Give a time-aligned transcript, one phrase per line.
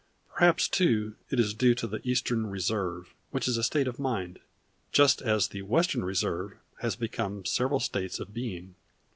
[0.33, 4.39] Perhaps too it is due to the Eastern Reserve, which is a State of Mind,
[4.91, 8.73] just as the Western Reserve has become several States of Being.